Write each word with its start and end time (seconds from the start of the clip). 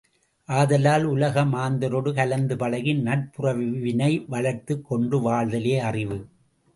ஆதலால், 0.49 1.03
உலக 1.03 1.41
மாந்தரொடு 1.45 2.13
கலந்து 2.13 2.57
பழகி 2.57 2.93
நட்புறவினை 2.93 4.25
வளர்த்துக் 4.27 4.85
கொண்டு 4.87 5.19
வாழ்தலே 5.19 5.79
அறிவு. 5.79 6.17